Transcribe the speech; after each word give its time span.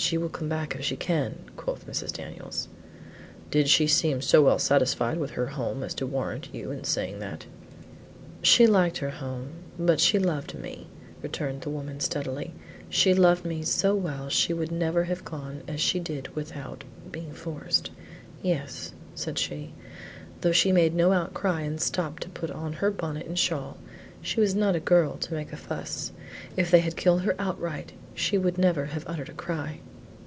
"She 0.00 0.16
will 0.16 0.28
come 0.28 0.48
back 0.48 0.76
if 0.76 0.84
she 0.84 0.94
can," 0.94 1.34
quoth 1.56 1.84
Mrs. 1.88 2.12
Daniels. 2.12 2.68
"Did 3.50 3.68
she 3.68 3.88
seem 3.88 4.22
so 4.22 4.42
well 4.44 4.60
satisfied 4.60 5.18
with 5.18 5.32
her 5.32 5.46
home 5.48 5.82
as 5.82 5.92
to 5.94 6.06
warrant 6.06 6.48
you 6.54 6.70
in 6.70 6.84
saying 6.84 7.18
that?" 7.18 7.46
"She 8.40 8.68
liked 8.68 8.98
her 8.98 9.10
home, 9.10 9.48
but 9.76 9.98
she 9.98 10.20
loved 10.20 10.54
me," 10.54 10.86
returned 11.20 11.62
the 11.62 11.70
woman 11.70 11.98
steadily. 11.98 12.54
"She 12.88 13.12
loved 13.12 13.44
me 13.44 13.64
so 13.64 13.96
well 13.96 14.28
she 14.28 14.54
would 14.54 14.70
never 14.70 15.02
have 15.02 15.24
gone 15.24 15.64
as 15.66 15.80
she 15.80 15.98
did 15.98 16.28
without 16.36 16.84
being 17.10 17.32
forced. 17.32 17.90
Yes," 18.40 18.92
said 19.16 19.36
she, 19.36 19.74
"though 20.42 20.52
she 20.52 20.70
made 20.70 20.94
no 20.94 21.10
outcry 21.10 21.62
and 21.62 21.80
stopped 21.80 22.22
to 22.22 22.28
put 22.28 22.52
on 22.52 22.74
her 22.74 22.92
bonnet 22.92 23.26
and 23.26 23.36
shawl. 23.36 23.78
She 24.22 24.38
was 24.38 24.54
not 24.54 24.76
a 24.76 24.80
girl 24.80 25.16
to 25.16 25.34
make 25.34 25.52
a 25.52 25.56
fuss. 25.56 26.12
If 26.56 26.70
they 26.70 26.80
had 26.80 26.94
killed 26.96 27.22
her 27.22 27.34
outright, 27.40 27.94
she 28.14 28.38
would 28.38 28.56
never 28.58 28.86
have 28.86 29.04
uttered 29.08 29.28
a 29.28 29.32
cry." 29.32 29.80